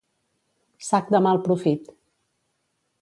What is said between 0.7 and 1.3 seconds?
Sac de